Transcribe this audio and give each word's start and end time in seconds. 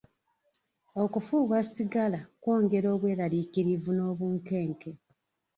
Okufuuwa 1.03 1.59
sigala 1.71 2.19
kwongera 2.41 2.87
obweraliikirivu 2.95 3.89
n'obunkenke. 3.93 4.91